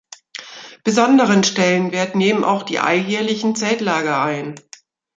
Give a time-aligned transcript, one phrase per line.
[0.83, 4.55] Besonderen Stellenwert nehmen auch die alljährlichen Zeltlager ein.